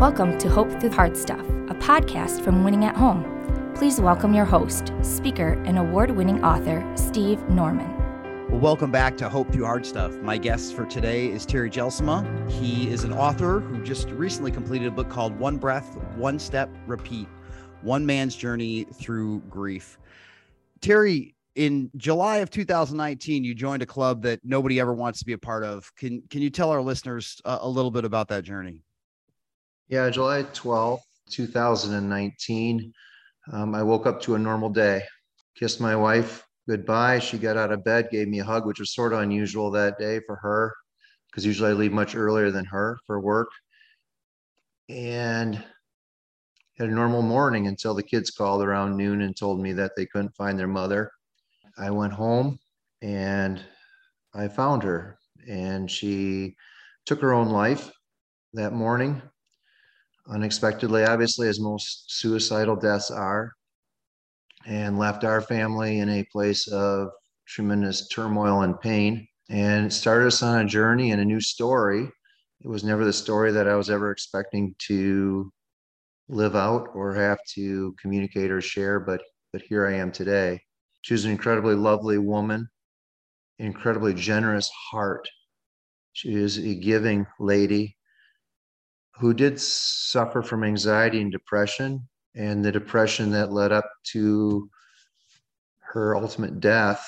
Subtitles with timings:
[0.00, 3.22] Welcome to Hope Through Hard Stuff, a podcast from Winning at Home.
[3.74, 7.94] Please welcome your host, speaker, and award winning author, Steve Norman.
[8.48, 10.16] Well, welcome back to Hope Through Hard Stuff.
[10.22, 12.50] My guest for today is Terry Jelsema.
[12.50, 16.70] He is an author who just recently completed a book called One Breath, One Step,
[16.86, 17.28] Repeat
[17.82, 19.98] One Man's Journey Through Grief.
[20.80, 25.34] Terry, in July of 2019, you joined a club that nobody ever wants to be
[25.34, 25.94] a part of.
[25.96, 28.82] Can, can you tell our listeners a, a little bit about that journey?
[29.90, 32.92] Yeah, July 12th, 2019.
[33.52, 35.02] Um, I woke up to a normal day,
[35.56, 37.18] kissed my wife goodbye.
[37.18, 39.98] She got out of bed, gave me a hug, which was sort of unusual that
[39.98, 40.72] day for her
[41.28, 43.48] because usually I leave much earlier than her for work.
[44.88, 45.60] And
[46.78, 50.06] had a normal morning until the kids called around noon and told me that they
[50.06, 51.10] couldn't find their mother.
[51.76, 52.60] I went home
[53.02, 53.60] and
[54.34, 55.18] I found her,
[55.48, 56.54] and she
[57.06, 57.90] took her own life
[58.52, 59.20] that morning
[60.30, 63.52] unexpectedly, obviously, as most suicidal deaths are,
[64.66, 67.08] and left our family in a place of
[67.46, 69.26] tremendous turmoil and pain.
[69.48, 72.08] And it started us on a journey and a new story.
[72.62, 75.50] It was never the story that I was ever expecting to
[76.28, 80.60] live out or have to communicate or share, but but here I am today.
[81.02, 82.68] She was an incredibly lovely woman,
[83.58, 85.28] incredibly generous heart.
[86.12, 87.96] She is a giving lady
[89.20, 94.68] who did suffer from anxiety and depression, and the depression that led up to
[95.80, 97.06] her ultimate death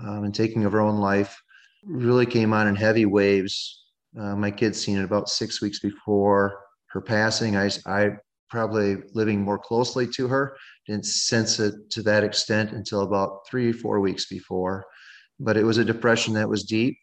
[0.00, 1.36] um, and taking of her own life
[1.84, 3.86] really came on in heavy waves.
[4.18, 7.56] Uh, my kids seen it about six weeks before her passing.
[7.56, 8.10] I, I
[8.48, 10.56] probably living more closely to her
[10.86, 14.84] didn't sense it to that extent until about three, four weeks before.
[15.40, 16.96] But it was a depression that was deep.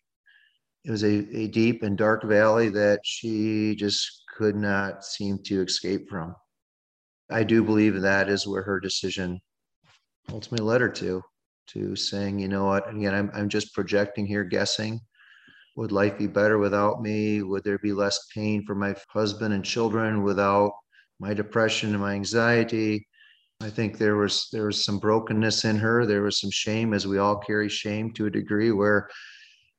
[0.85, 5.61] It was a, a deep and dark valley that she just could not seem to
[5.61, 6.35] escape from.
[7.31, 9.39] I do believe that is where her decision
[10.31, 11.21] ultimately led her to,
[11.67, 14.99] to saying, you know what, again, I'm, I'm just projecting here, guessing.
[15.77, 17.41] Would life be better without me?
[17.41, 20.71] Would there be less pain for my husband and children without
[21.19, 23.07] my depression and my anxiety?
[23.61, 26.05] I think there was there was some brokenness in her.
[26.05, 29.09] There was some shame, as we all carry shame to a degree, where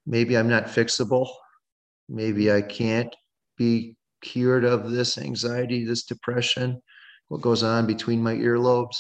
[0.07, 1.29] maybe I'm not fixable.
[2.09, 3.15] Maybe I can't
[3.57, 3.97] be
[4.27, 6.83] cured of this anxiety, this depression,
[7.29, 8.97] what goes on between my earlobes.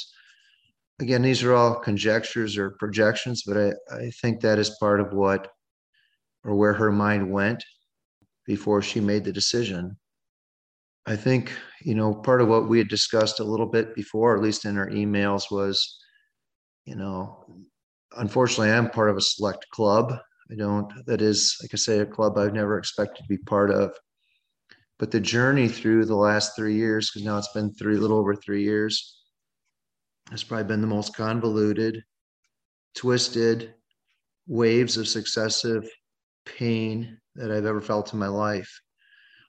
[1.00, 5.12] Again, these are all conjectures or projections, but I, I think that is part of
[5.12, 5.48] what
[6.44, 7.62] or where her mind went
[8.46, 9.96] before she made the decision.
[11.04, 14.42] I think, you know, part of what we had discussed a little bit before, at
[14.42, 15.98] least in our emails, was,
[16.84, 17.44] you know,
[18.16, 20.12] unfortunately, I'm part of a select club.
[20.50, 23.70] I don't, that is, like I say, a club I've never expected to be part
[23.70, 23.92] of
[24.98, 28.34] but the journey through the last three years, because now it's been three, little over
[28.34, 29.20] three years,
[30.30, 32.02] has probably been the most convoluted,
[32.94, 33.74] twisted
[34.46, 35.88] waves of successive
[36.44, 38.70] pain that I've ever felt in my life.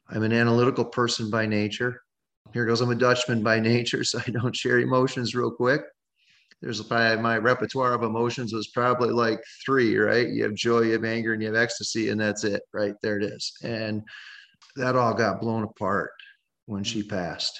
[0.10, 2.02] I'm an analytical person by nature.
[2.54, 5.82] Here goes, I'm a Dutchman by nature, so I don't share emotions real quick.
[6.62, 10.28] There's probably my repertoire of emotions was probably like three, right?
[10.28, 12.96] You have joy, you have anger, and you have ecstasy, and that's it, right?
[13.04, 13.54] There it is.
[13.64, 14.02] And
[14.78, 16.12] that all got blown apart
[16.66, 17.10] when she mm.
[17.10, 17.60] passed.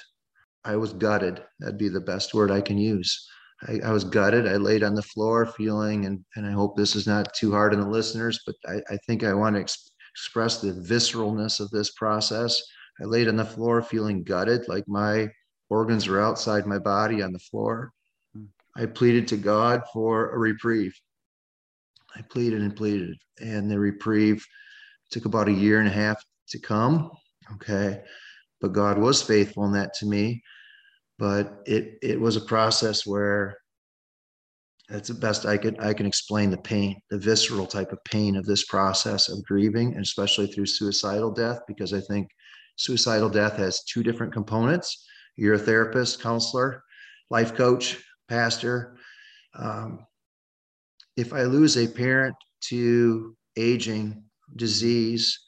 [0.64, 1.42] I was gutted.
[1.60, 3.28] That'd be the best word I can use.
[3.66, 4.46] I, I was gutted.
[4.46, 7.74] I laid on the floor feeling, and, and I hope this is not too hard
[7.74, 11.70] on the listeners, but I, I think I want to ex- express the visceralness of
[11.70, 12.62] this process.
[13.00, 15.28] I laid on the floor feeling gutted, like my
[15.70, 17.92] organs were outside my body on the floor.
[18.36, 18.46] Mm.
[18.76, 20.94] I pleaded to God for a reprieve.
[22.14, 24.44] I pleaded and pleaded, and the reprieve
[25.10, 27.10] took about a year and a half to come.
[27.54, 28.00] Okay.
[28.60, 30.42] But God was faithful in that to me.
[31.18, 33.56] But it it was a process where
[34.88, 38.36] that's the best I could I can explain the pain, the visceral type of pain
[38.36, 42.28] of this process of grieving, and especially through suicidal death, because I think
[42.76, 45.06] suicidal death has two different components.
[45.36, 46.82] You're a therapist, counselor,
[47.30, 48.96] life coach, pastor.
[49.54, 50.06] Um,
[51.16, 54.22] if I lose a parent to aging,
[54.56, 55.38] disease,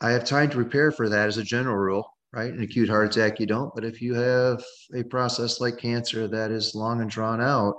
[0.00, 2.52] I have time to prepare for that as a general rule, right?
[2.52, 3.74] An acute heart attack, you don't.
[3.74, 4.62] But if you have
[4.94, 7.74] a process like cancer that is long and drawn out,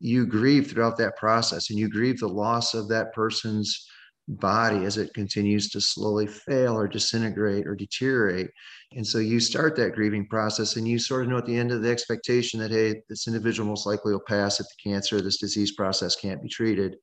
[0.00, 3.86] you grieve throughout that process and you grieve the loss of that person's
[4.28, 8.50] body as it continues to slowly fail or disintegrate or deteriorate.
[8.92, 11.72] And so you start that grieving process and you sort of know at the end
[11.72, 15.38] of the expectation that, hey, this individual most likely will pass if the cancer, this
[15.38, 16.96] disease process can't be treated.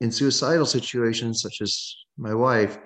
[0.00, 2.78] In suicidal situations, such as my wife,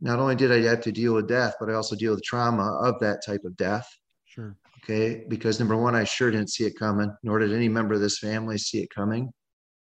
[0.00, 2.78] not only did I have to deal with death, but I also deal with trauma
[2.82, 3.88] of that type of death.
[4.24, 4.56] Sure.
[4.82, 5.24] Okay.
[5.28, 8.18] Because number one, I sure didn't see it coming, nor did any member of this
[8.18, 9.30] family see it coming.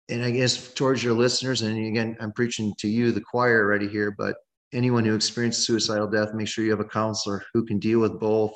[0.09, 3.87] And I guess towards your listeners, and again, I'm preaching to you, the choir already
[3.87, 4.35] here, but
[4.73, 8.19] anyone who experienced suicidal death, make sure you have a counselor who can deal with
[8.19, 8.53] both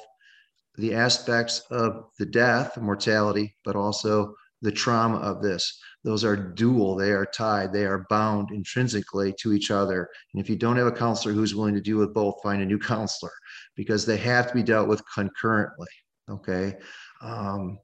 [0.77, 5.79] the aspects of the death, mortality, but also the trauma of this.
[6.05, 10.07] Those are dual, they are tied, they are bound intrinsically to each other.
[10.31, 12.65] And if you don't have a counselor who's willing to deal with both, find a
[12.65, 13.31] new counselor
[13.75, 15.87] because they have to be dealt with concurrently.
[16.29, 16.75] Okay.
[17.23, 17.79] Um,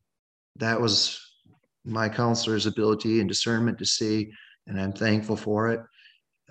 [0.58, 1.20] that was
[1.84, 4.32] my counselor's ability and discernment to see,
[4.68, 5.82] and I'm thankful for it.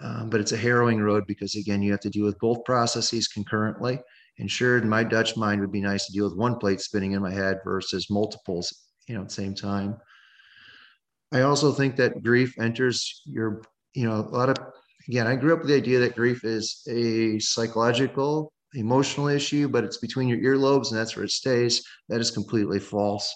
[0.02, 3.28] Um, but it's a harrowing road because, again, you have to deal with both processes
[3.28, 4.00] concurrently.
[4.40, 7.12] And sure, in my Dutch mind would be nice to deal with one plate spinning
[7.12, 9.96] in my head versus multiples, you know, at the same time.
[11.32, 13.62] I also think that grief enters your,
[13.94, 14.56] you know, a lot of,
[15.09, 19.85] again, I grew up with the idea that grief is a psychological, emotional issue, but
[19.85, 21.85] it's between your earlobes and that's where it stays.
[22.09, 23.32] That is completely false.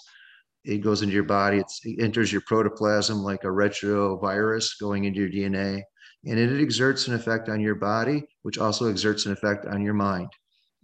[0.65, 5.29] It goes into your body, it enters your protoplasm like a retrovirus going into your
[5.29, 5.83] DNA,
[6.25, 9.93] and it exerts an effect on your body, which also exerts an effect on your
[9.93, 10.27] mind.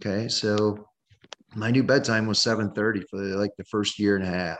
[0.00, 0.86] Okay, so
[1.56, 4.58] my new bedtime was 7:30 for like the first year and a half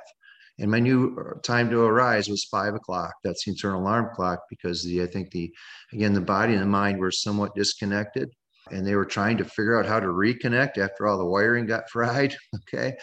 [0.58, 3.12] and my new uh, time to arise was five o'clock.
[3.24, 5.52] That's the internal alarm clock because the I think the
[5.92, 8.30] again the body and the mind were somewhat disconnected,
[8.70, 11.88] and they were trying to figure out how to reconnect after all the wiring got
[11.90, 12.36] fried.
[12.54, 12.94] Okay,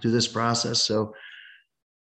[0.00, 1.12] through this process, so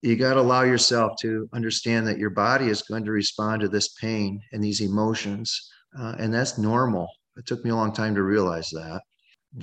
[0.03, 3.69] you got to allow yourself to understand that your body is going to respond to
[3.69, 7.09] this pain and these emotions, uh, and that's normal.
[7.37, 9.03] It took me a long time to realize that.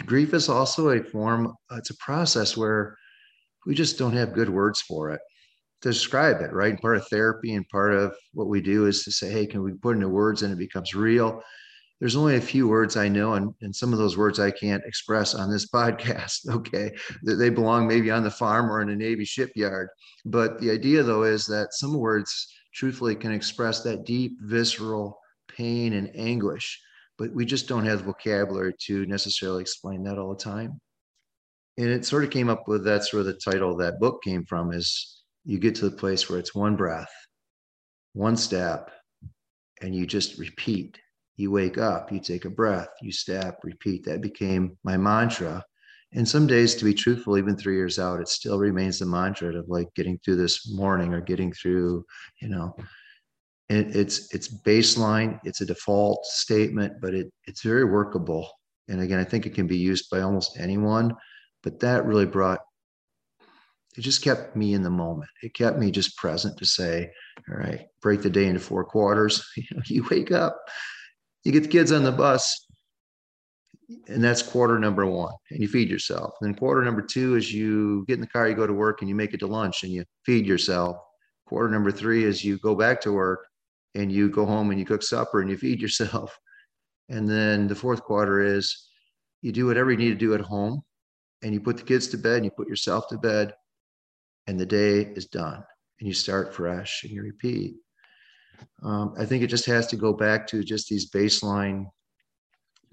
[0.05, 1.53] Grief is also a form.
[1.71, 2.97] It's a process where
[3.67, 5.19] we just don't have good words for it
[5.81, 6.71] to describe it, right?
[6.71, 9.61] And part of therapy and part of what we do is to say, hey, can
[9.61, 11.43] we put into words and it becomes real?
[11.99, 14.83] There's only a few words I know, and, and some of those words I can't
[14.85, 16.47] express on this podcast.
[16.49, 16.95] Okay.
[17.23, 19.89] They belong maybe on the farm or in a Navy shipyard.
[20.25, 25.93] But the idea, though, is that some words truthfully can express that deep, visceral pain
[25.93, 26.79] and anguish,
[27.17, 30.79] but we just don't have vocabulary to necessarily explain that all the time
[31.77, 34.43] and it sort of came up with that's where the title of that book came
[34.45, 37.11] from is you get to the place where it's one breath
[38.17, 38.91] one step
[39.81, 40.97] and you just repeat.
[41.37, 44.03] You wake up you take a breath you step repeat.
[44.05, 45.63] That became my mantra.
[46.13, 49.55] And some days to be truthful even three years out it still remains the mantra
[49.55, 52.03] of like getting through this morning or getting through
[52.41, 52.75] you know.
[53.69, 58.49] It, it's it's baseline it's a default statement but it it's very workable.
[58.87, 61.13] And again i think it can be used by almost anyone
[61.63, 62.59] but that really brought
[63.97, 65.31] it just kept me in the moment.
[65.41, 67.11] It kept me just present to say
[67.49, 69.45] all right break the day into four quarters.
[69.57, 70.57] You know you wake up
[71.43, 72.67] you get the kids on the bus
[74.09, 76.33] and that's quarter number one and you feed yourself.
[76.41, 79.01] And then quarter number two is you get in the car you go to work
[79.01, 80.97] and you make it to lunch and you feed yourself.
[81.45, 83.47] Quarter number three is you go back to work
[83.95, 86.37] and you go home and you cook supper and you feed yourself.
[87.07, 88.89] And then the fourth quarter is
[89.41, 90.83] you do whatever you need to do at home
[91.43, 93.53] and you put the kids to bed and you put yourself to bed
[94.47, 95.63] and the day is done
[95.99, 97.75] and you start fresh and you repeat.
[98.81, 101.85] Um, i think it just has to go back to just these baseline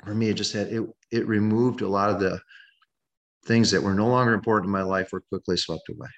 [0.05, 2.39] for me it just had it it removed a lot of the
[3.47, 6.09] things that were no longer important in my life were quickly swept away.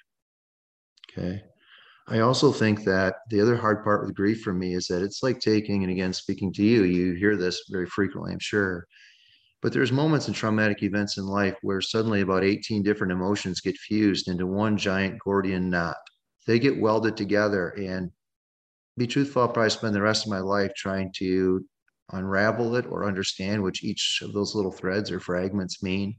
[1.11, 1.41] Okay?
[2.09, 5.23] I also think that the other hard part with grief for me is that it's
[5.23, 8.87] like taking and again speaking to you you hear this very frequently i'm sure
[9.61, 13.77] but there's moments in traumatic events in life where suddenly about 18 different emotions get
[13.77, 15.97] fused into one giant Gordian knot.
[16.45, 17.69] They get welded together.
[17.69, 18.11] And
[18.97, 21.65] be truthful, I'll probably spend the rest of my life trying to
[22.11, 26.15] unravel it or understand which each of those little threads or fragments mean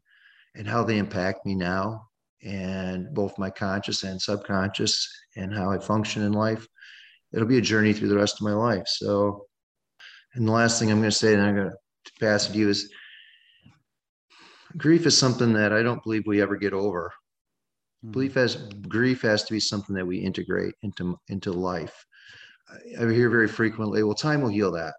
[0.54, 2.08] and how they impact me now
[2.42, 6.66] and both my conscious and subconscious and how I function in life.
[7.32, 8.86] It'll be a journey through the rest of my life.
[8.86, 9.46] So,
[10.34, 12.58] and the last thing I'm going to say, and I'm going to pass it to
[12.58, 12.90] you is
[14.76, 17.12] grief is something that I don't believe we ever get over.
[18.04, 18.12] Mm-hmm.
[18.12, 18.56] Belief has
[18.88, 22.04] grief has to be something that we integrate into into life.
[22.68, 24.94] I, I hear very frequently, "Well, time will heal that."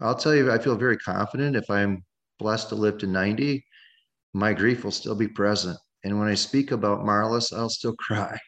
[0.00, 2.04] I'll tell you, I feel very confident if I'm
[2.38, 3.64] blessed to live to 90,
[4.34, 5.78] my grief will still be present.
[6.04, 8.38] And when I speak about Marlis, I'll still cry.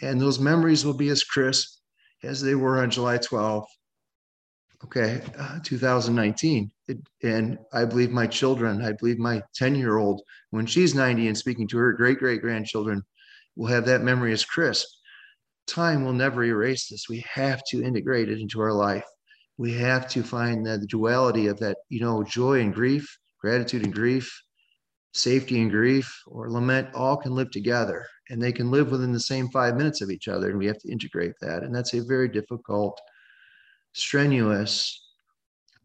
[0.00, 1.80] And those memories will be as crisp
[2.22, 3.66] as they were on July 12th,
[4.84, 6.70] okay, uh, 2019.
[6.88, 11.28] It, and I believe my children, I believe my 10 year old, when she's 90
[11.28, 13.02] and speaking to her great great grandchildren,
[13.56, 14.86] will have that memory as crisp.
[15.66, 17.08] Time will never erase this.
[17.08, 19.04] We have to integrate it into our life.
[19.58, 23.92] we have to find the duality of that, you know, joy and grief, gratitude and
[23.92, 24.32] grief,
[25.12, 29.20] safety and grief, or lament all can live together and they can live within the
[29.20, 30.50] same five minutes of each other.
[30.50, 31.64] And we have to integrate that.
[31.64, 33.00] And that's a very difficult,
[33.94, 35.07] strenuous,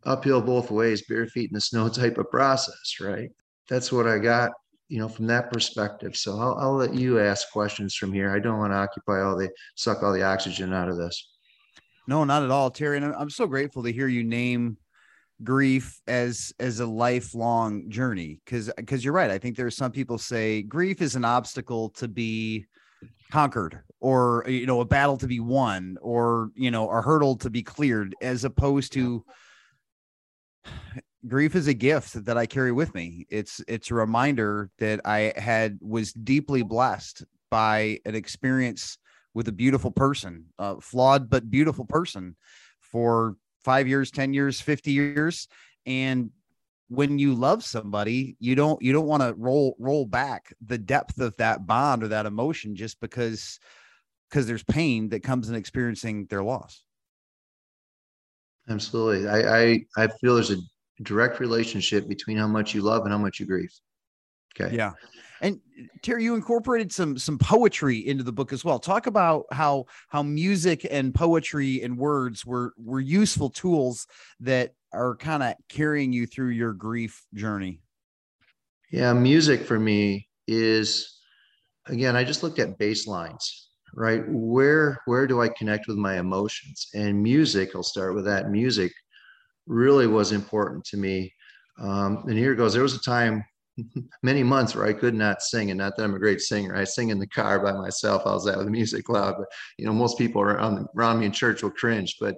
[0.05, 3.29] uphill both ways, bare feet in the snow type of process, right?
[3.69, 4.51] That's what I got,
[4.89, 6.15] you know, from that perspective.
[6.15, 8.35] So I'll, I'll let you ask questions from here.
[8.35, 11.29] I don't want to occupy all the suck all the oxygen out of this.
[12.07, 12.97] No, not at all, Terry.
[12.97, 14.77] And I'm so grateful to hear you name
[15.43, 20.17] grief as as a lifelong journey because because you're right i think there's some people
[20.17, 22.65] say grief is an obstacle to be
[23.31, 27.49] conquered or you know a battle to be won or you know a hurdle to
[27.49, 29.25] be cleared as opposed to
[31.27, 35.33] grief is a gift that i carry with me it's it's a reminder that i
[35.37, 38.97] had was deeply blessed by an experience
[39.33, 42.35] with a beautiful person a flawed but beautiful person
[42.79, 45.47] for five years, 10 years, 50 years.
[45.85, 46.31] And
[46.89, 51.19] when you love somebody, you don't you don't want to roll roll back the depth
[51.19, 53.59] of that bond or that emotion just because
[54.29, 56.82] because there's pain that comes in experiencing their loss.
[58.69, 59.27] Absolutely.
[59.27, 60.57] I, I I feel there's a
[61.01, 63.73] direct relationship between how much you love and how much you grieve.
[64.59, 64.75] Okay.
[64.75, 64.93] Yeah.
[65.41, 65.59] And
[66.01, 68.79] Terry, you incorporated some some poetry into the book as well.
[68.79, 74.07] Talk about how how music and poetry and words were were useful tools
[74.39, 77.81] that are kind of carrying you through your grief journey.
[78.89, 81.19] Yeah, music for me is
[81.87, 84.23] again, I just looked at baselines, right?
[84.27, 86.87] Where where do I connect with my emotions?
[86.93, 88.49] And music, I'll start with that.
[88.49, 88.91] Music
[89.67, 91.33] really was important to me.
[91.79, 92.73] Um, and here it goes.
[92.73, 93.43] There was a time
[94.23, 96.75] many months where I could not sing, and not that I'm a great singer.
[96.75, 98.23] I sing in the car by myself.
[98.25, 99.47] I was out with the music loud, but
[99.77, 102.17] you know, most people around around me in church will cringe.
[102.19, 102.35] But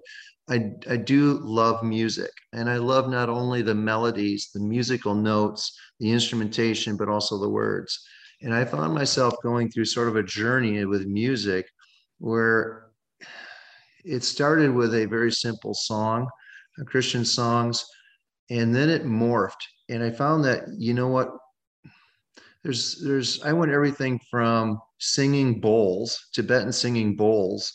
[0.50, 5.78] I I do love music, and I love not only the melodies, the musical notes,
[6.00, 8.06] the instrumentation, but also the words.
[8.42, 11.68] And I found myself going through sort of a journey with music,
[12.20, 12.88] where
[14.04, 16.28] it started with a very simple song,
[16.86, 17.86] Christian songs,
[18.50, 19.64] and then it morphed.
[19.90, 21.32] And I found that you know what?
[22.64, 27.72] There's there's I went everything from singing bowls, Tibetan singing bowls,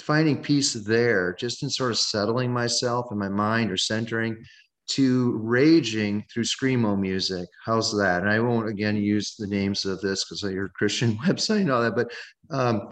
[0.00, 4.36] finding peace there, just in sort of settling myself in my mind or centering,
[4.86, 7.48] to raging through screamo music.
[7.64, 8.22] How's that?
[8.22, 11.82] And I won't again use the names of this because your Christian website and all
[11.82, 12.12] that, but
[12.50, 12.88] um,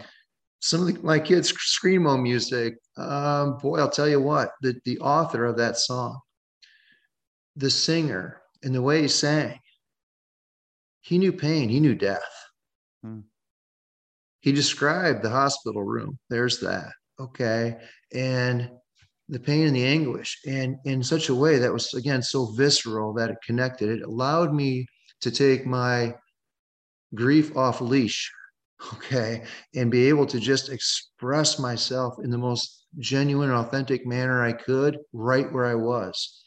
[0.59, 2.75] some of the, my kids screamo music.
[2.97, 6.19] Um, boy, I'll tell you what, the, the author of that song
[7.55, 9.59] the singer and the way he sang,
[11.01, 12.21] he knew pain, he knew death.
[13.03, 13.21] Hmm.
[14.39, 16.19] He described the hospital room.
[16.29, 16.91] There's that.
[17.19, 17.77] Okay.
[18.13, 18.71] And
[19.29, 23.13] the pain and the anguish, and in such a way that was, again, so visceral
[23.13, 23.89] that it connected.
[23.89, 24.85] It allowed me
[25.21, 26.15] to take my
[27.15, 28.31] grief off leash,
[28.93, 29.43] okay,
[29.75, 34.99] and be able to just express myself in the most genuine, authentic manner I could
[35.13, 36.43] right where I was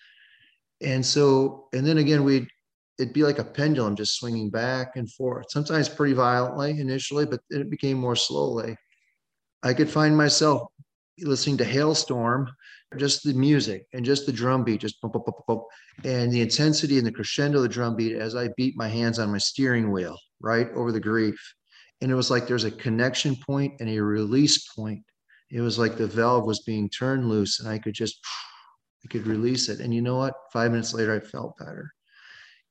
[0.81, 2.47] and so and then again we'd
[2.99, 7.41] it'd be like a pendulum just swinging back and forth sometimes pretty violently initially but
[7.51, 8.77] it became more slowly
[9.63, 10.63] i could find myself
[11.21, 12.47] listening to Halestorm,
[12.97, 15.63] just the music and just the drum beat just bump, bump, bump,
[16.05, 19.19] and the intensity and the crescendo of the drum beat as i beat my hands
[19.19, 21.37] on my steering wheel right over the grief
[22.01, 25.03] and it was like there's a connection point and a release point
[25.51, 28.25] it was like the valve was being turned loose and i could just
[29.07, 29.81] I could release it.
[29.81, 30.35] And you know what?
[30.53, 31.93] Five minutes later, I felt better.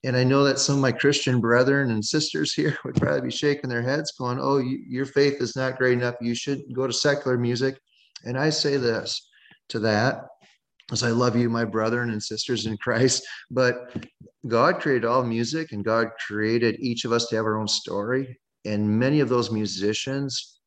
[0.04, 3.32] And I know that some of my Christian brethren and sisters here would probably be
[3.32, 6.16] shaking their heads, going, Oh, you, your faith is not great enough.
[6.22, 7.80] You should go to secular music.
[8.26, 9.30] And I say this
[9.70, 10.26] to that,
[10.92, 13.24] as I love you, my brethren and sisters in Christ.
[13.50, 13.76] But
[14.48, 18.38] God created all music and God created each of us to have our own story.
[18.66, 20.60] And many of those musicians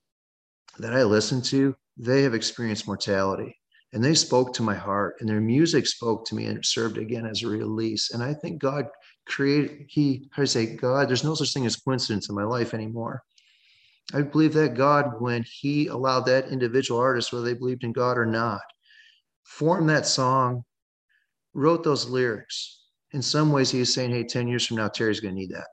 [0.78, 3.58] that I listen to, they have experienced mortality
[3.92, 7.26] and they spoke to my heart and their music spoke to me and served again
[7.26, 8.86] as a release and i think god
[9.26, 12.74] created he how to say god there's no such thing as coincidence in my life
[12.74, 13.22] anymore
[14.14, 18.16] i believe that god when he allowed that individual artist whether they believed in god
[18.16, 18.60] or not
[19.44, 20.64] form that song
[21.54, 22.84] wrote those lyrics.
[23.12, 25.50] In some ways he was saying hey 10 years from now terry's going to need
[25.50, 25.68] that.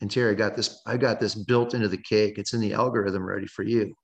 [0.00, 2.38] And terry i got this i got this built into the cake.
[2.38, 3.94] It's in the algorithm ready for you.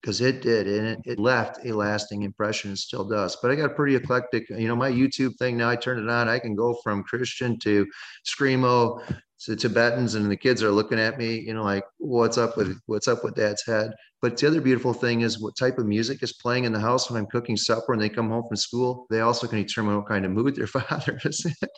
[0.00, 3.38] Because it did and it, it, left a lasting impression and still does.
[3.40, 6.28] But i got pretty eclectic you know my youtube thing now i turn it on
[6.28, 7.86] i can go from christian to
[8.28, 9.02] screamo
[9.44, 12.78] to tibetans and the kids are looking at me you know like what's up with
[12.86, 13.92] what's up with dad's head?
[14.22, 17.10] But the other beautiful thing is what type of music is playing in the house
[17.10, 20.08] when i'm cooking supper and they come home from school they also can determine what
[20.08, 21.68] kind of mood their father is in.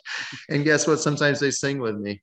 [0.49, 0.99] And guess what?
[0.99, 2.21] Sometimes they sing with me.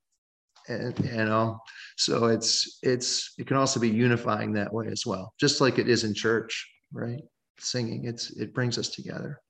[0.69, 1.59] And you know
[1.99, 5.89] so it's it's it can also be unifying that way as well just like it
[5.91, 7.23] is in church right?
[7.59, 9.41] Singing it's it brings us together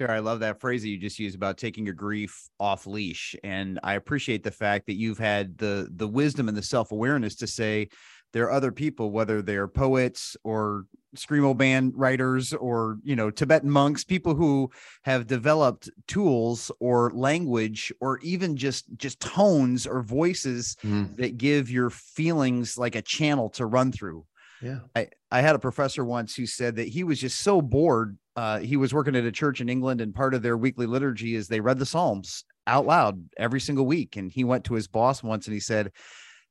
[0.00, 3.78] I love that phrase that you just used about taking your grief off leash, and
[3.82, 7.46] I appreciate the fact that you've had the the wisdom and the self awareness to
[7.46, 7.88] say
[8.32, 13.70] there are other people, whether they're poets or screamo band writers or you know Tibetan
[13.70, 14.70] monks, people who
[15.02, 21.14] have developed tools or language or even just just tones or voices mm.
[21.16, 24.24] that give your feelings like a channel to run through.
[24.62, 24.78] Yeah.
[24.94, 28.16] I, I had a professor once who said that he was just so bored.
[28.34, 31.34] Uh, he was working at a church in England, and part of their weekly liturgy
[31.34, 34.16] is they read the Psalms out loud every single week.
[34.16, 35.92] And he went to his boss once and he said,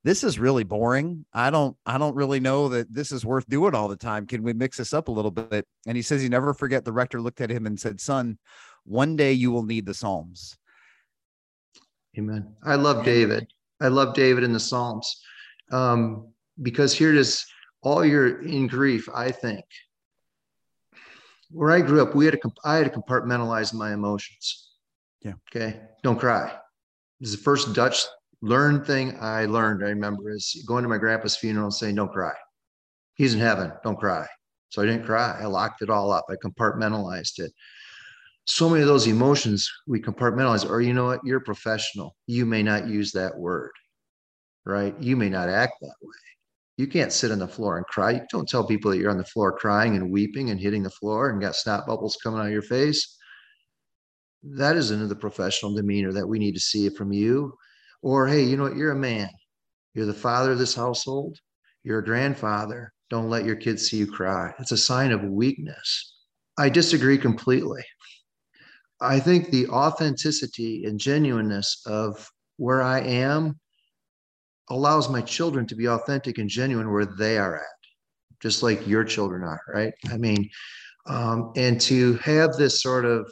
[0.03, 1.25] this is really boring.
[1.33, 4.25] I don't I don't really know that this is worth doing all the time.
[4.25, 5.65] Can we mix this up a little bit?
[5.85, 8.39] And he says he never forget the rector looked at him and said, "Son,
[8.83, 10.57] one day you will need the Psalms."
[12.17, 12.55] Amen.
[12.63, 13.47] I love David.
[13.79, 15.21] I love David in the Psalms.
[15.71, 16.27] Um,
[16.61, 17.45] because here it is
[17.83, 19.63] all you're in grief, I think.
[21.51, 24.69] Where I grew up, we had to I had to compartmentalize my emotions.
[25.21, 25.33] Yeah.
[25.49, 25.79] Okay.
[26.03, 26.51] Don't cry.
[27.19, 28.05] This is the first Dutch
[28.41, 32.11] learned thing I learned, I remember, is going to my grandpa's funeral and saying, Don't
[32.11, 32.33] cry.
[33.15, 33.71] He's in heaven.
[33.83, 34.25] Don't cry.
[34.69, 35.37] So I didn't cry.
[35.39, 36.25] I locked it all up.
[36.29, 37.51] I compartmentalized it.
[38.45, 41.19] So many of those emotions we compartmentalize, or you know what?
[41.23, 42.15] You're a professional.
[42.25, 43.71] You may not use that word,
[44.65, 44.95] right?
[44.99, 46.15] You may not act that way.
[46.77, 48.11] You can't sit on the floor and cry.
[48.11, 50.89] You don't tell people that you're on the floor crying and weeping and hitting the
[50.89, 53.17] floor and got snot bubbles coming out of your face.
[54.43, 57.53] That isn't the professional demeanor that we need to see from you
[58.01, 58.75] or, hey, you know what?
[58.75, 59.29] You're a man.
[59.93, 61.37] You're the father of this household.
[61.83, 62.93] You're a grandfather.
[63.09, 64.53] Don't let your kids see you cry.
[64.59, 66.15] It's a sign of weakness.
[66.57, 67.83] I disagree completely.
[69.01, 73.59] I think the authenticity and genuineness of where I am
[74.69, 77.63] allows my children to be authentic and genuine where they are at,
[78.39, 79.93] just like your children are, right?
[80.11, 80.49] I mean,
[81.07, 83.31] um, and to have this sort of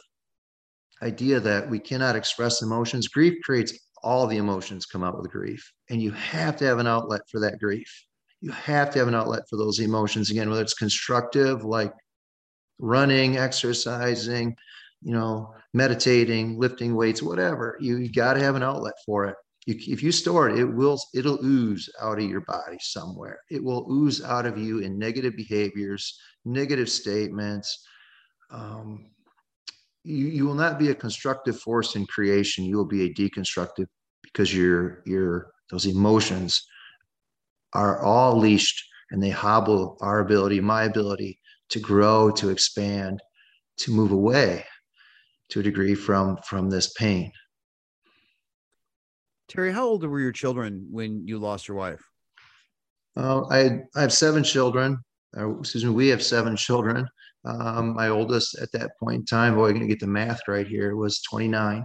[1.02, 5.72] idea that we cannot express emotions, grief creates all the emotions come out with grief.
[5.88, 8.06] And you have to have an outlet for that grief.
[8.40, 11.92] You have to have an outlet for those emotions again, whether it's constructive, like
[12.78, 14.56] running, exercising,
[15.02, 17.76] you know, meditating, lifting weights, whatever.
[17.80, 19.36] You, you got to have an outlet for it.
[19.66, 23.40] You, if you store it, it will it'll ooze out of your body somewhere.
[23.50, 27.86] It will ooze out of you in negative behaviors, negative statements.
[28.50, 29.10] Um,
[30.02, 32.64] you, you will not be a constructive force in creation.
[32.64, 33.86] You will be a deconstructive
[34.22, 36.66] because your your those emotions
[37.74, 43.20] are all leashed and they hobble our ability, my ability to grow, to expand,
[43.78, 44.64] to move away
[45.50, 47.30] to a degree from from this pain.
[49.50, 52.00] Terry, how old were your children when you lost your wife?
[53.16, 54.98] Uh, I I have seven children.
[55.36, 57.06] Uh, excuse me, we have seven children.
[57.44, 60.46] Um, my oldest at that point in time, boy, I'm going to get the math
[60.46, 61.84] right here, was 29.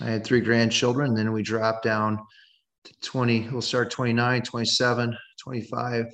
[0.00, 1.14] I had three grandchildren.
[1.14, 2.18] Then we dropped down
[2.84, 3.48] to 20.
[3.50, 6.04] We'll start 29, 27, 25,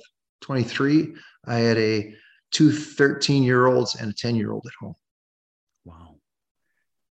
[0.41, 1.15] 23.
[1.45, 2.13] I had a
[2.51, 4.95] two 13 year olds and a 10 year old at home.
[5.83, 6.15] Wow.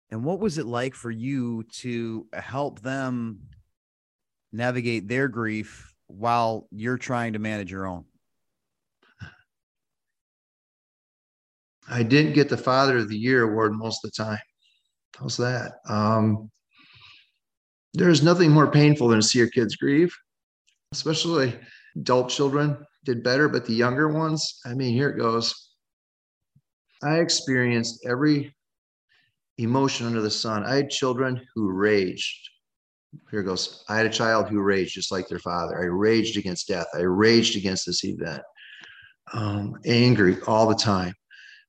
[0.10, 3.42] And what was it like for you to help them
[4.52, 8.06] navigate their grief while you're trying to manage your own?
[11.90, 14.40] I didn't get the Father of the Year award most of the time.
[15.18, 15.74] How's that?
[15.88, 16.52] Um,
[17.94, 20.14] there's nothing more painful than to see your kids grieve,
[20.92, 21.58] especially
[21.96, 25.72] adult children did better, but the younger ones, I mean, here it goes.
[27.02, 28.54] I experienced every
[29.58, 30.64] emotion under the sun.
[30.64, 32.47] I had children who raged.
[33.32, 33.84] Here goes.
[33.90, 35.82] I had a child who raged just like their father.
[35.82, 36.88] I raged against death.
[36.94, 38.42] I raged against this event.
[39.34, 41.14] Um, angry all the time.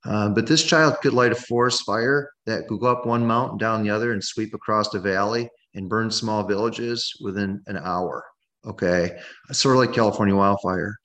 [0.05, 3.59] Uh, but this child could light a forest fire that could go up one mountain,
[3.59, 8.25] down the other, and sweep across a valley and burn small villages within an hour.
[8.67, 9.19] Okay.
[9.51, 10.97] Sort of like California wildfire.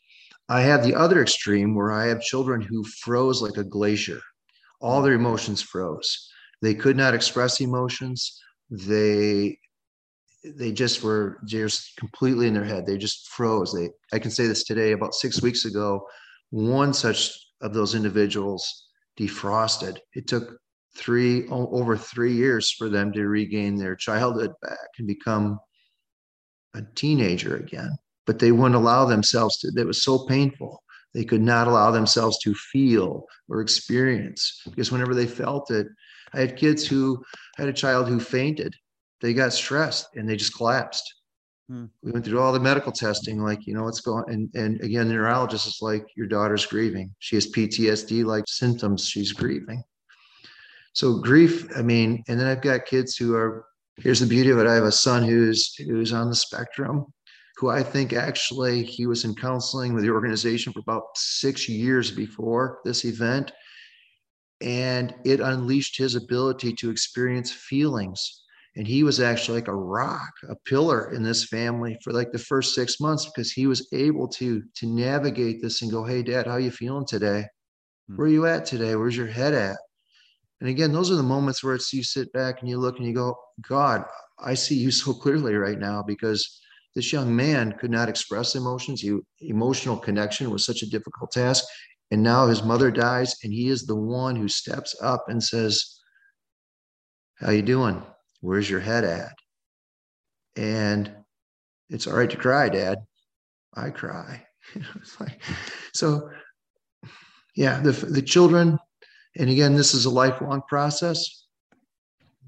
[0.49, 4.19] I have the other extreme where I have children who froze like a glacier.
[4.81, 6.29] All their emotions froze.
[6.61, 8.39] They could not express emotions.
[8.69, 9.57] They
[10.43, 12.85] they just were just completely in their head.
[12.85, 13.73] They just froze.
[13.73, 14.91] They I can say this today.
[14.91, 16.05] About six weeks ago,
[16.49, 19.97] one such of those individuals defrosted.
[20.13, 20.57] It took
[20.95, 25.59] three over three years for them to regain their childhood back and become
[26.75, 27.91] a teenager again.
[28.25, 29.71] But they wouldn't allow themselves to.
[29.75, 30.81] It was so painful.
[31.13, 35.87] They could not allow themselves to feel or experience because whenever they felt it,
[36.33, 37.23] I had kids who
[37.57, 38.75] I had a child who fainted.
[39.23, 41.15] They got stressed and they just collapsed.
[41.69, 41.85] Hmm.
[42.03, 45.07] We went through all the medical testing, like, you know, what's going and and again,
[45.07, 47.15] the neurologist is like, your daughter's grieving.
[47.19, 49.81] She has PTSD like symptoms, she's grieving.
[50.91, 54.59] So grief, I mean, and then I've got kids who are here's the beauty of
[54.59, 54.67] it.
[54.67, 57.05] I have a son who's who's on the spectrum,
[57.55, 62.11] who I think actually he was in counseling with the organization for about six years
[62.11, 63.53] before this event.
[64.59, 68.42] And it unleashed his ability to experience feelings
[68.75, 72.39] and he was actually like a rock a pillar in this family for like the
[72.39, 76.47] first six months because he was able to to navigate this and go hey dad
[76.47, 77.45] how you feeling today?
[78.07, 78.15] Hmm.
[78.15, 78.95] where are you at today?
[78.95, 79.77] Where's your head at?
[80.61, 83.07] And again those are the moments where it's you sit back and you look and
[83.07, 83.35] you go
[83.67, 84.05] god
[84.39, 86.59] i see you so clearly right now because
[86.95, 89.01] this young man could not express emotions.
[89.01, 91.65] He, emotional connection was such a difficult task.
[92.11, 95.99] And now his mother dies and he is the one who steps up and says
[97.39, 98.03] how you doing
[98.43, 99.37] Where's your head at?
[100.57, 101.09] And
[101.89, 102.97] it's all right to cry, Dad.
[103.73, 104.45] I cry.
[104.95, 105.41] it's like,
[105.93, 106.29] so
[107.55, 108.77] yeah, the the children,
[109.37, 111.45] and again, this is a lifelong process.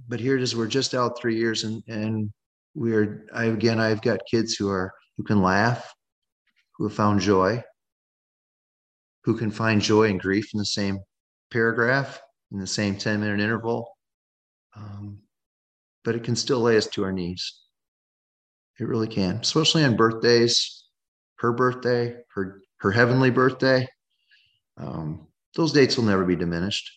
[0.09, 2.29] But here it is, we're just out three years and and
[2.73, 5.95] we're I again I've got kids who are who can laugh,
[6.73, 7.63] who have found joy,
[9.23, 10.99] who can find joy and grief in the same
[11.51, 13.87] paragraph, in the same 10 minute interval.
[14.75, 15.19] Um,
[16.05, 17.59] but it can still lay us to our knees.
[18.79, 20.85] It really can, especially on birthdays,
[21.39, 23.87] her birthday, her her heavenly birthday.
[24.77, 26.91] Um, those dates will never be diminished.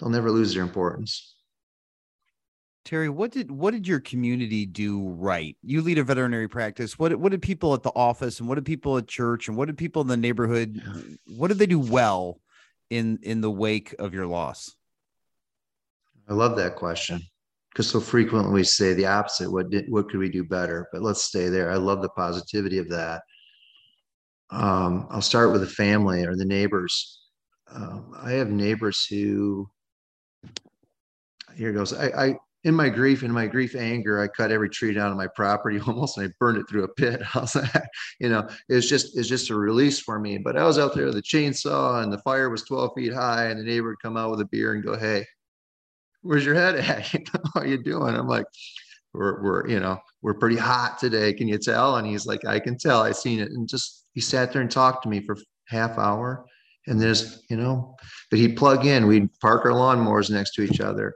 [0.00, 1.34] They'll never lose their importance.
[2.84, 5.56] Terry, what did what did your community do right?
[5.62, 6.98] You lead a veterinary practice.
[6.98, 9.66] What what did people at the office and what did people at church and what
[9.66, 10.80] did people in the neighborhood?
[11.26, 12.40] What did they do well
[12.88, 14.74] in in the wake of your loss?
[16.28, 17.22] I love that question
[17.72, 20.88] because so frequently we say the opposite what did, what could we do better?
[20.92, 21.70] But let's stay there.
[21.70, 23.22] I love the positivity of that.
[24.50, 27.20] Um, i'll start with the family or the neighbors.
[27.74, 29.68] Um, i have neighbors who
[31.56, 31.92] here goes.
[31.94, 35.16] I, I in my grief in my grief anger i cut every tree down on
[35.16, 35.80] my property.
[35.86, 37.22] Almost and i burned it through a pit.
[37.24, 37.88] How's that?
[38.20, 40.36] You know it's just it's just a release for me.
[40.36, 43.46] But i was out there with a chainsaw and the fire was 12 feet high
[43.46, 45.24] and the neighbor would come out with a beer and go hey
[46.22, 47.02] where's your head at?
[47.54, 48.14] How are you doing?
[48.14, 48.46] I'm like,
[49.12, 51.32] we're, we're, you know, we're pretty hot today.
[51.32, 51.96] Can you tell?
[51.96, 53.02] And he's like, I can tell.
[53.02, 53.50] I seen it.
[53.50, 55.36] And just, he sat there and talked to me for
[55.68, 56.46] half hour.
[56.86, 57.96] And there's, you know,
[58.30, 61.14] but he'd plug in, we'd park our lawnmowers next to each other.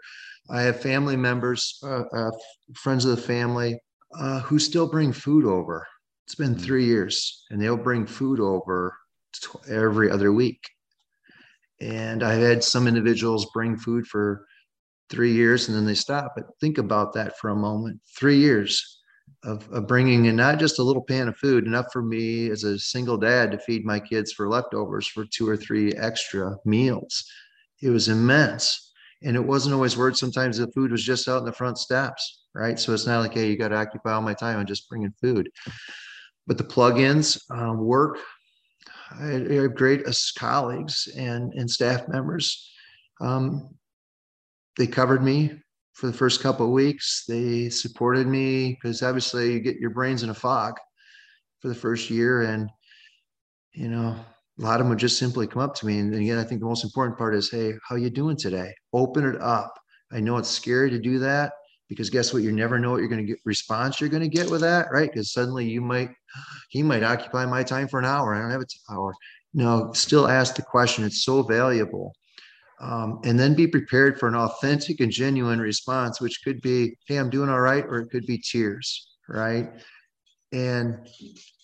[0.49, 2.31] I have family members, uh, uh,
[2.75, 3.81] friends of the family,
[4.16, 5.87] uh, who still bring food over.
[6.27, 6.61] It's been mm.
[6.61, 8.97] three years and they'll bring food over
[9.69, 10.61] every other week.
[11.81, 14.47] And I've had some individuals bring food for
[15.11, 16.33] three years and then they stop.
[16.35, 18.01] But think about that for a moment.
[18.19, 19.01] Three years
[19.45, 22.64] of, of bringing in not just a little pan of food, enough for me as
[22.64, 27.25] a single dad to feed my kids for leftovers for two or three extra meals.
[27.83, 28.92] It was immense.
[29.23, 30.16] And it wasn't always worth.
[30.16, 32.79] Sometimes the food was just out in the front steps, right?
[32.79, 35.14] So it's not like, hey, you got to occupy all my time on just bringing
[35.21, 35.51] food.
[36.47, 38.19] But the plugins uh, work.
[39.11, 40.05] I have great
[40.37, 42.71] colleagues and, and staff members
[43.21, 43.75] um,
[44.77, 45.53] they covered me
[45.95, 47.25] for the first couple of weeks.
[47.27, 50.75] They supported me because obviously you get your brains in a fog
[51.61, 52.43] for the first year.
[52.43, 52.69] And,
[53.73, 54.15] you know,
[54.59, 55.99] a lot of them would just simply come up to me.
[55.99, 58.75] And again, I think the most important part is, hey, how you doing today?
[58.93, 59.73] Open it up.
[60.12, 61.53] I know it's scary to do that
[61.89, 62.43] because guess what?
[62.43, 64.89] You never know what you're going to get response you're going to get with that,
[64.93, 65.11] right?
[65.11, 66.11] Because suddenly you might,
[66.69, 68.35] he might occupy my time for an hour.
[68.35, 69.15] I don't have an hour.
[69.55, 71.05] No, still ask the question.
[71.05, 72.12] It's so valuable
[72.81, 77.17] um, and then be prepared for an authentic and genuine response, which could be, "Hey,
[77.17, 79.71] I'm doing all right," or it could be tears, right?
[80.53, 81.09] And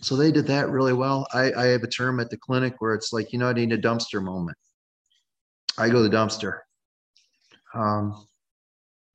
[0.01, 1.27] so they did that really well.
[1.33, 3.73] I, I have a term at the clinic where it's like, you know, I need
[3.73, 4.59] a dumpster moment.
[5.79, 6.61] I go to the dumpster.
[7.75, 8.27] Um,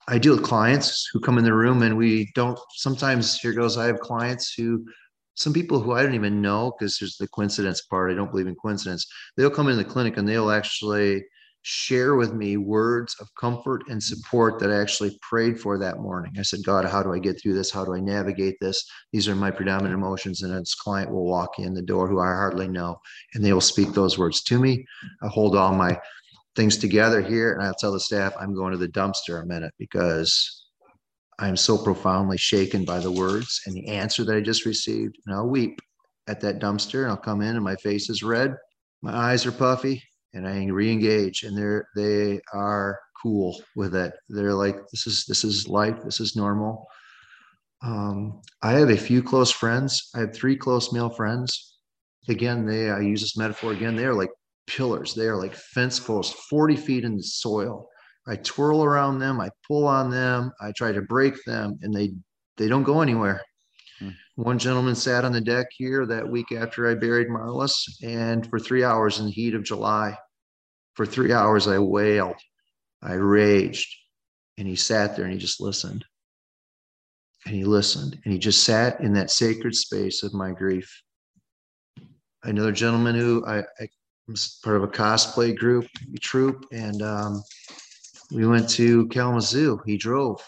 [0.07, 3.77] I deal with clients who come in the room and we don't sometimes here goes
[3.77, 4.86] I have clients who
[5.36, 8.12] some people who I don't even know because there's the coincidence part.
[8.12, 9.05] I don't believe in coincidence.
[9.36, 11.23] They'll come in the clinic and they'll actually
[11.69, 16.32] share with me words of comfort and support that I actually prayed for that morning.
[16.39, 17.69] I said, God, how do I get through this?
[17.69, 18.89] How do I navigate this?
[19.12, 20.43] These are my predominant emotions.
[20.43, 22.95] And this client will walk in the door who I hardly know,
[23.34, 24.86] and they will speak those words to me.
[25.21, 25.99] I hold all my
[26.56, 29.73] things together here, and I'll tell the staff I'm going to the dumpster a minute
[29.77, 30.67] because
[31.38, 35.17] I'm so profoundly shaken by the words and the answer that I just received.
[35.25, 35.82] And I'll weep
[36.27, 38.56] at that dumpster, and I'll come in, and my face is red,
[39.01, 40.01] my eyes are puffy,
[40.33, 44.13] and I re-engage and they're they are cool with it.
[44.29, 46.87] They're like, this is this is life, this is normal.
[47.83, 50.09] Um, I have a few close friends.
[50.15, 51.77] I have three close male friends.
[52.29, 54.31] Again, they I use this metaphor again, they are like
[54.67, 57.87] pillars, they are like fence posts, 40 feet in the soil.
[58.27, 62.13] I twirl around them, I pull on them, I try to break them, and they
[62.57, 63.41] they don't go anywhere.
[64.38, 67.73] One gentleman sat on the deck here that week after I buried Marlis,
[68.04, 70.15] and for three hours in the heat of July,
[70.93, 72.36] for three hours, I wailed,
[73.02, 73.91] I raged,
[74.60, 76.06] and he sat there and he just listened.
[77.47, 81.02] And he listened and he just sat in that sacred space of my grief.
[82.43, 83.89] Another gentleman who I, I
[84.28, 85.88] was part of a cosplay group,
[86.21, 87.41] troop, and um,
[88.32, 89.80] we went to Kalamazoo.
[89.88, 90.43] He drove.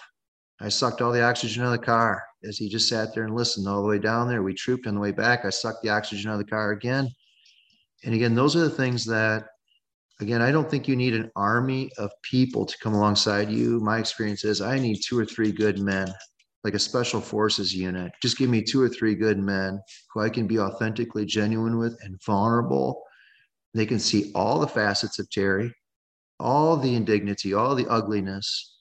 [0.61, 3.35] I sucked all the oxygen out of the car as he just sat there and
[3.35, 4.43] listened all the way down there.
[4.43, 5.45] We trooped on the way back.
[5.45, 7.09] I sucked the oxygen out of the car again.
[8.03, 9.45] And again, those are the things that
[10.19, 13.79] again, I don't think you need an army of people to come alongside you.
[13.79, 16.13] My experience is I need two or three good men,
[16.63, 18.11] like a special forces unit.
[18.21, 19.79] Just give me two or three good men
[20.13, 23.01] who I can be authentically genuine with and vulnerable.
[23.73, 25.73] They can see all the facets of Terry,
[26.39, 28.78] all the indignity, all the ugliness,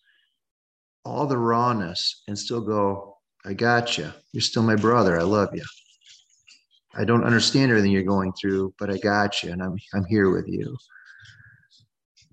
[1.09, 4.13] all the rawness, and still go, I got you.
[4.33, 5.19] You're still my brother.
[5.19, 5.65] I love you.
[6.95, 10.31] I don't understand everything you're going through, but I got you and I'm I'm here
[10.31, 10.77] with you.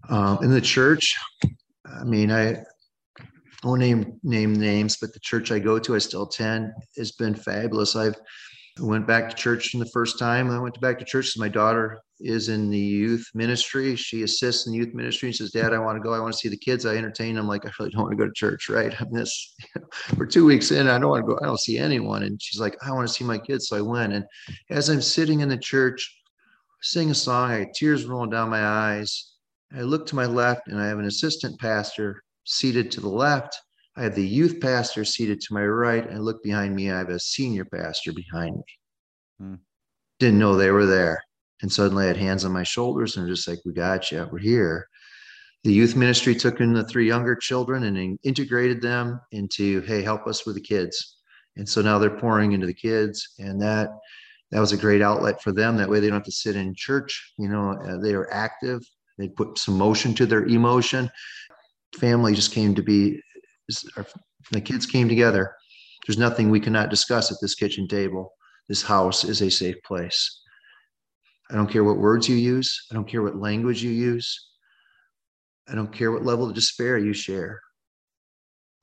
[0.09, 1.15] Um, in the church,
[1.85, 2.63] I mean, I
[3.63, 7.35] won't name name names, but the church I go to, I still attend, has been
[7.35, 7.95] fabulous.
[7.95, 8.15] I've
[8.79, 10.51] went back to church in the first time.
[10.51, 11.37] I went back to church.
[11.37, 13.95] My daughter is in the youth ministry.
[13.95, 15.31] She assists in the youth ministry.
[15.31, 16.13] She says, "Dad, I want to go.
[16.13, 16.85] I want to see the kids.
[16.85, 17.47] I entertain." Them.
[17.47, 18.93] Like, "I really don't want to go to church, right?
[18.99, 19.55] I'm this
[20.17, 20.87] for two weeks in.
[20.87, 21.39] I don't want to go.
[21.41, 23.81] I don't see anyone." And she's like, "I want to see my kids." So I
[23.81, 24.13] went.
[24.13, 24.25] And
[24.69, 26.21] as I'm sitting in the church,
[26.81, 29.35] sing a song, I tears rolling down my eyes
[29.73, 33.59] I look to my left and I have an assistant pastor seated to the left.
[33.97, 36.05] I have the youth pastor seated to my right.
[36.05, 38.63] And I look behind me, I have a senior pastor behind me.
[39.39, 39.55] Hmm.
[40.19, 41.21] Didn't know they were there.
[41.61, 44.39] And suddenly I had hands on my shoulders and just like, we got you, we're
[44.39, 44.87] here.
[45.63, 50.27] The youth ministry took in the three younger children and integrated them into, hey, help
[50.27, 51.17] us with the kids.
[51.55, 53.35] And so now they're pouring into the kids.
[53.39, 53.89] And that
[54.51, 55.75] that was a great outlet for them.
[55.77, 57.33] That way they don't have to sit in church.
[57.39, 58.81] You know, uh, they are active
[59.17, 61.09] they put some motion to their emotion.
[61.97, 63.21] Family just came to be,
[64.51, 65.55] the kids came together.
[66.05, 68.31] There's nothing we cannot discuss at this kitchen table.
[68.69, 70.41] This house is a safe place.
[71.49, 72.87] I don't care what words you use.
[72.91, 74.49] I don't care what language you use.
[75.67, 77.59] I don't care what level of despair you share.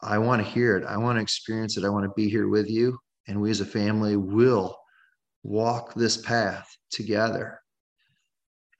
[0.00, 0.84] I want to hear it.
[0.84, 1.84] I want to experience it.
[1.84, 2.98] I want to be here with you.
[3.28, 4.76] And we as a family will
[5.44, 7.61] walk this path together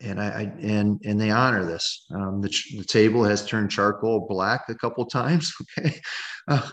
[0.03, 2.07] and I, I, and and they honor this.
[2.15, 5.53] Um, the, the, table has turned charcoal black a couple times.
[5.79, 6.01] Okay,
[6.49, 6.69] uh,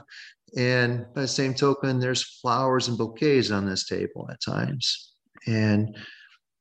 [0.57, 5.13] and by the same token, there's flowers and bouquets on this table at times,
[5.47, 5.95] and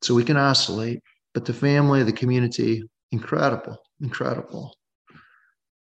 [0.01, 0.99] so we can oscillate.
[1.33, 4.75] But the family, the community, incredible, incredible.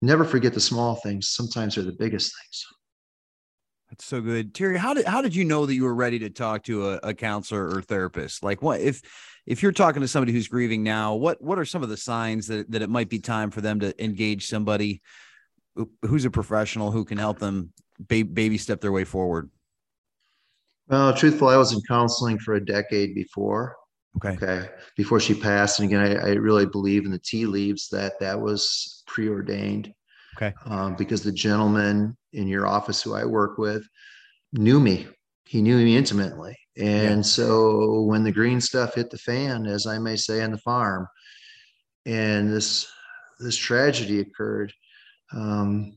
[0.00, 1.28] Never forget the small things.
[1.28, 2.64] Sometimes they're the biggest things.
[3.92, 4.78] That's so good, Terry.
[4.78, 7.14] How did how did you know that you were ready to talk to a, a
[7.14, 8.42] counselor or therapist?
[8.42, 9.02] Like, what if
[9.44, 12.46] if you're talking to somebody who's grieving now, what what are some of the signs
[12.46, 15.02] that that it might be time for them to engage somebody
[16.06, 17.70] who's a professional who can help them
[18.08, 19.50] baby step their way forward?
[20.88, 23.76] Well, truthful, I was in counseling for a decade before.
[24.16, 24.42] Okay.
[24.42, 24.70] Okay.
[24.96, 28.40] Before she passed, and again, I, I really believe in the tea leaves that that
[28.40, 29.92] was preordained.
[30.36, 30.54] Okay.
[30.66, 33.86] Um, because the gentleman in your office who I work with
[34.52, 35.06] knew me.
[35.44, 36.56] He knew me intimately.
[36.76, 37.22] And yeah.
[37.22, 41.06] so when the green stuff hit the fan, as I may say on the farm,
[42.06, 42.90] and this
[43.38, 44.72] this tragedy occurred,
[45.32, 45.96] um,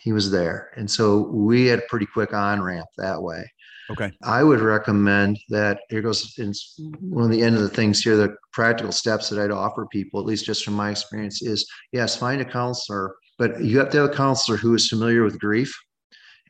[0.00, 0.70] he was there.
[0.76, 3.44] And so we had a pretty quick on ramp that way.
[3.90, 4.10] Okay.
[4.24, 6.52] I would recommend that here goes in
[7.00, 10.18] one of the end of the things here, the practical steps that I'd offer people,
[10.18, 13.98] at least just from my experience, is yes, find a counselor, but you have to
[13.98, 15.74] have a counselor who is familiar with grief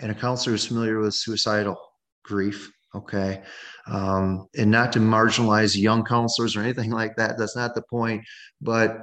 [0.01, 1.77] and a counselor who's familiar with suicidal
[2.25, 3.43] grief okay?
[3.89, 8.25] Um, and not to marginalize young counselors or anything like that that's not the point
[8.61, 9.03] but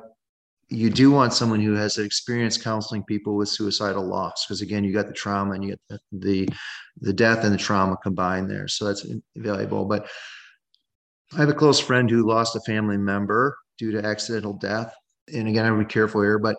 [0.69, 4.91] you do want someone who has experience counseling people with suicidal loss because again you
[4.91, 6.49] got the trauma and you get the, the
[7.01, 10.07] the death and the trauma combined there so that's valuable but
[11.33, 14.93] i have a close friend who lost a family member due to accidental death
[15.33, 16.57] and again i would be careful here but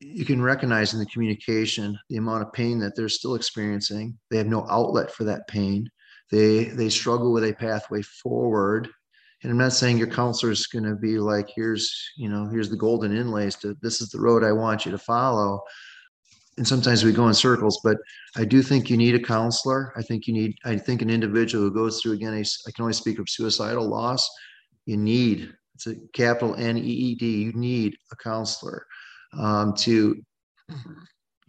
[0.00, 4.16] you can recognize in the communication the amount of pain that they're still experiencing.
[4.30, 5.88] They have no outlet for that pain.
[6.30, 8.88] They they struggle with a pathway forward.
[9.42, 12.70] And i'm not saying your counselor is going to be like here's you know here's
[12.70, 15.62] the golden inlays to this is the road i want you to follow.
[16.58, 17.96] And sometimes we go in circles but
[18.36, 19.92] i do think you need a counselor.
[19.96, 22.92] I think you need i think an individual who goes through again I can only
[22.92, 24.28] speak of suicidal loss.
[24.84, 28.86] You need it's a capital n-e-e-d you need a counselor
[29.38, 30.22] um, to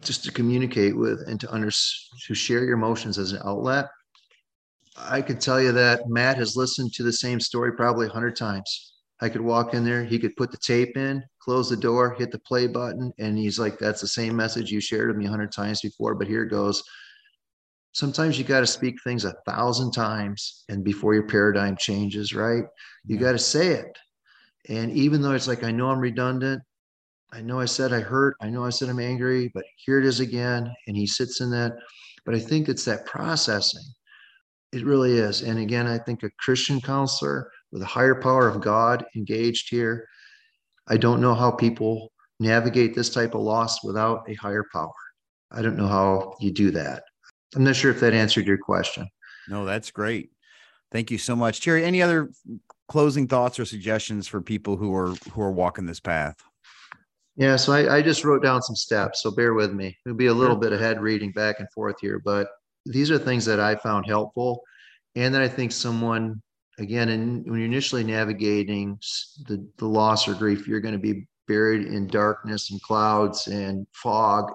[0.02, 3.86] just to communicate with and to under to share your emotions as an outlet
[5.00, 8.36] I could tell you that Matt has listened to the same story probably a hundred
[8.36, 8.94] times.
[9.20, 12.30] I could walk in there, he could put the tape in, close the door, hit
[12.30, 15.30] the play button, and he's like, "That's the same message you shared with me a
[15.30, 16.82] hundred times before, but here it goes."
[17.92, 22.64] Sometimes you got to speak things a thousand times, and before your paradigm changes, right?
[23.06, 23.98] You got to say it,
[24.68, 26.62] and even though it's like I know I'm redundant,
[27.32, 30.06] I know I said I hurt, I know I said I'm angry, but here it
[30.06, 31.76] is again, and he sits in that.
[32.24, 33.84] But I think it's that processing
[34.72, 35.42] it really is.
[35.42, 40.06] And again, I think a Christian counselor with a higher power of God engaged here.
[40.88, 44.92] I don't know how people navigate this type of loss without a higher power.
[45.50, 47.04] I don't know how you do that.
[47.54, 49.08] I'm not sure if that answered your question.
[49.48, 50.30] No, that's great.
[50.92, 51.60] Thank you so much.
[51.60, 52.30] Terry, any other
[52.88, 56.36] closing thoughts or suggestions for people who are who are walking this path?
[57.38, 59.22] Yeah, so I, I just wrote down some steps.
[59.22, 59.96] So bear with me.
[60.04, 62.48] It'll be a little bit ahead reading back and forth here, but
[62.84, 64.60] these are things that I found helpful,
[65.14, 66.42] and that I think someone
[66.80, 68.98] again, and when you're initially navigating
[69.46, 73.86] the the loss or grief, you're going to be buried in darkness and clouds and
[73.92, 74.52] fog.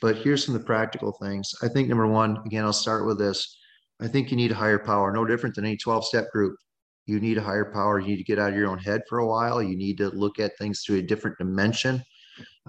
[0.00, 1.54] But here's some of the practical things.
[1.62, 3.58] I think number one, again, I'll start with this.
[4.00, 6.56] I think you need a higher power, no different than any 12 step group.
[7.04, 8.00] You need a higher power.
[8.00, 9.62] You need to get out of your own head for a while.
[9.62, 12.02] You need to look at things through a different dimension.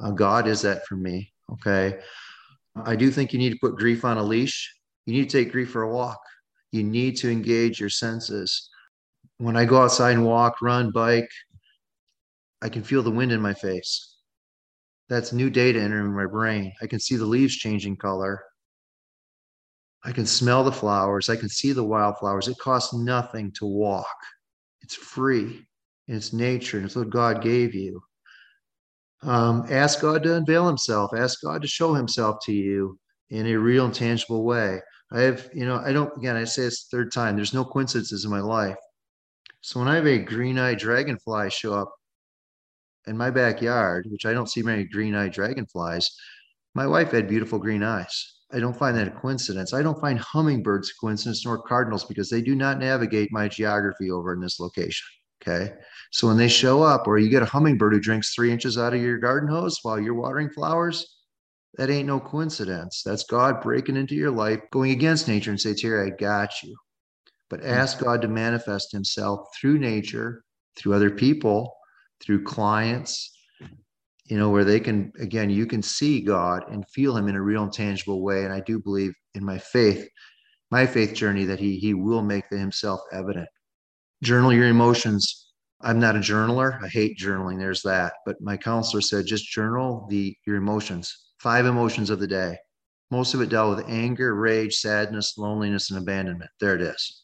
[0.02, 1.32] Uh, God is that for me.
[1.54, 2.00] Okay.
[2.84, 4.74] I do think you need to put grief on a leash.
[5.06, 6.20] You need to take grief for a walk.
[6.72, 8.70] You need to engage your senses.
[9.38, 11.30] When I go outside and walk, run, bike,
[12.62, 14.16] I can feel the wind in my face.
[15.08, 16.74] That's new data entering my brain.
[16.82, 18.44] I can see the leaves changing color.
[20.04, 21.30] I can smell the flowers.
[21.30, 22.48] I can see the wildflowers.
[22.48, 24.16] It costs nothing to walk.
[24.82, 25.66] It's free.
[26.08, 28.02] And it's nature and it's what God gave you.
[29.26, 31.12] Um, ask God to unveil himself.
[31.16, 33.00] Ask God to show himself to you
[33.32, 34.80] in a real and tangible way.
[35.12, 38.26] I have, you know, I don't, again, I say it's third time, there's no coincidences
[38.26, 38.78] in my life.
[39.62, 41.92] So when I have a green eyed dragonfly show up
[43.08, 46.10] in my backyard, which I don't see many green eyed dragonflies,
[46.76, 48.34] my wife had beautiful green eyes.
[48.52, 49.74] I don't find that a coincidence.
[49.74, 54.12] I don't find hummingbirds a coincidence nor cardinals because they do not navigate my geography
[54.12, 55.08] over in this location.
[55.48, 55.74] Okay.
[56.12, 58.94] So when they show up, or you get a hummingbird who drinks three inches out
[58.94, 61.24] of your garden hose while you're watering flowers,
[61.78, 63.04] that ain't no coincidence.
[63.06, 66.76] That's God breaking into your life, going against nature and say, Terry, I got you.
[67.50, 67.68] But hmm.
[67.68, 70.44] ask God to manifest himself through nature,
[70.78, 71.76] through other people,
[72.22, 73.32] through clients,
[74.26, 77.42] you know, where they can, again, you can see God and feel him in a
[77.42, 78.44] real and tangible way.
[78.44, 80.08] And I do believe in my faith,
[80.72, 83.48] my faith journey, that he, he will make himself evident.
[84.26, 85.52] Journal your emotions.
[85.82, 86.82] I'm not a journaler.
[86.84, 87.60] I hate journaling.
[87.60, 88.14] There's that.
[88.26, 92.58] But my counselor said just journal the your emotions five emotions of the day.
[93.12, 96.50] Most of it dealt with anger, rage, sadness, loneliness, and abandonment.
[96.60, 97.22] There it is.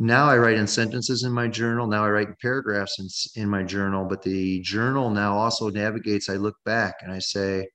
[0.00, 1.86] Now I write in sentences in my journal.
[1.86, 6.28] Now I write in paragraphs in, in my journal, but the journal now also navigates.
[6.28, 7.68] I look back and I say,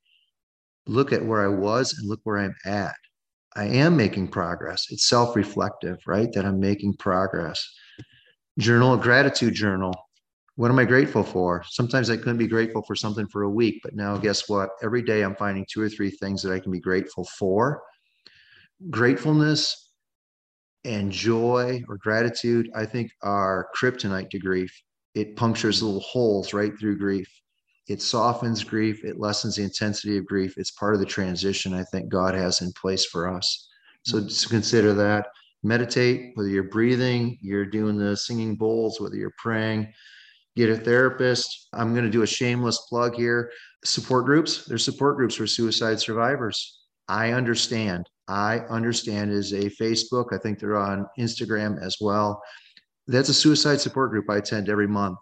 [0.86, 2.96] look at where I was and look where I'm at.
[3.58, 4.86] I am making progress.
[4.90, 6.32] It's self reflective, right?
[6.32, 7.62] That I'm making progress.
[8.58, 9.94] Journal, gratitude journal
[10.58, 11.62] what am I grateful for?
[11.68, 14.70] Sometimes I couldn't be grateful for something for a week, but now guess what?
[14.82, 17.80] Every day I'm finding two or three things that I can be grateful for.
[18.90, 19.92] Gratefulness
[20.84, 24.76] and joy or gratitude, I think, are kryptonite to grief.
[25.14, 27.28] It punctures little holes right through grief.
[27.88, 29.04] It softens grief.
[29.04, 30.56] It lessens the intensity of grief.
[30.56, 33.68] It's part of the transition I think God has in place for us.
[34.04, 34.28] So mm.
[34.28, 35.28] just consider that.
[35.62, 39.92] Meditate, whether you're breathing, you're doing the singing bowls, whether you're praying
[40.58, 41.68] get a therapist.
[41.72, 43.50] I'm going to do a shameless plug here.
[43.84, 46.80] Support groups, there's support groups for suicide survivors.
[47.06, 48.08] I understand.
[48.26, 50.32] I understand is a Facebook.
[50.32, 52.42] I think they're on Instagram as well.
[53.06, 55.18] That's a suicide support group I attend every month.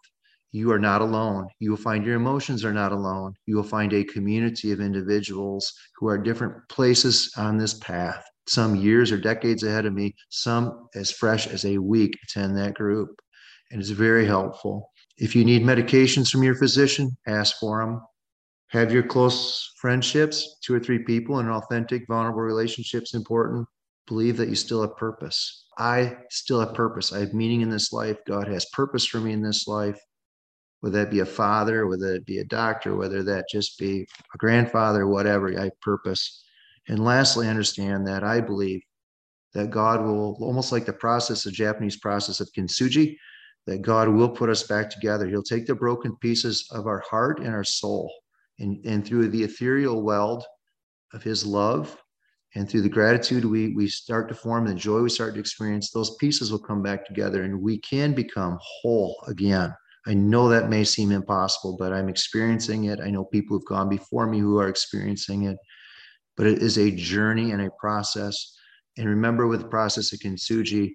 [0.57, 1.47] You are not alone.
[1.59, 3.35] You will find your emotions are not alone.
[3.45, 8.25] You will find a community of individuals who are different places on this path.
[8.49, 12.73] Some years or decades ahead of me, some as fresh as a week attend that
[12.73, 13.21] group.
[13.71, 14.91] And it's very helpful.
[15.19, 18.01] If you need medications from your physician, ask for them.
[18.69, 23.67] Have your close friendships, two or three people, and authentic, vulnerable relationships important.
[24.07, 25.67] Believe that you still have purpose.
[25.77, 27.13] I still have purpose.
[27.13, 28.17] I have meaning in this life.
[28.27, 30.01] God has purpose for me in this life
[30.87, 34.39] whether that be a father, whether it be a doctor, whether that just be a
[34.39, 36.45] grandfather, whatever, I purpose.
[36.87, 38.81] And lastly, understand that I believe
[39.53, 43.17] that God will, almost like the process, the Japanese process of kintsugi,
[43.67, 45.27] that God will put us back together.
[45.27, 48.09] He'll take the broken pieces of our heart and our soul,
[48.61, 50.45] and, and through the ethereal weld
[51.13, 52.01] of His love
[52.55, 55.91] and through the gratitude we, we start to form, the joy we start to experience,
[55.91, 59.75] those pieces will come back together and we can become whole again.
[60.07, 63.01] I know that may seem impossible, but I'm experiencing it.
[63.01, 65.57] I know people who've gone before me who are experiencing it,
[66.37, 68.57] but it is a journey and a process.
[68.97, 70.95] And remember, with the process of kintsugi,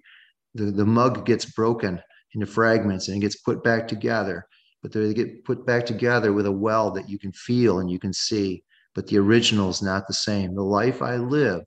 [0.54, 2.00] the, the mug gets broken
[2.34, 4.46] into fragments and it gets put back together,
[4.82, 7.98] but they get put back together with a well that you can feel and you
[7.98, 8.64] can see.
[8.94, 10.54] But the original is not the same.
[10.54, 11.62] The life I live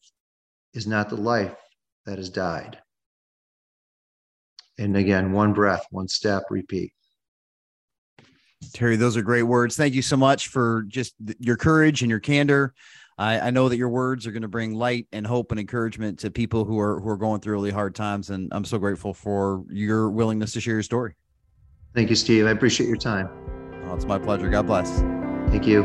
[0.73, 1.55] is not the life
[2.05, 2.79] that has died.
[4.77, 6.91] And again, one breath, one step, repeat.
[8.73, 9.75] Terry, those are great words.
[9.75, 12.73] Thank you so much for just your courage and your candor.
[13.17, 16.19] I, I know that your words are going to bring light and hope and encouragement
[16.19, 19.13] to people who are who are going through really hard times, and I'm so grateful
[19.13, 21.15] for your willingness to share your story.
[21.93, 22.45] Thank you, Steve.
[22.45, 23.29] I appreciate your time.
[23.85, 24.49] Oh, it's my pleasure.
[24.49, 24.99] God bless.
[25.49, 25.83] Thank you.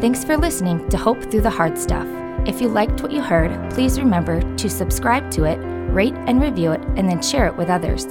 [0.00, 2.06] Thanks for listening to Hope Through the Hard Stuff.
[2.46, 5.56] If you liked what you heard, please remember to subscribe to it,
[5.92, 8.06] rate and review it, and then share it with others.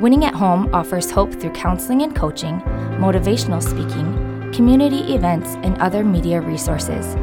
[0.00, 2.58] Winning at Home offers hope through counseling and coaching,
[2.98, 7.14] motivational speaking, community events, and other media resources.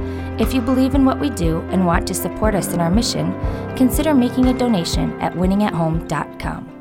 [0.41, 3.33] If you believe in what we do and want to support us in our mission,
[3.75, 6.80] consider making a donation at winningathome.com.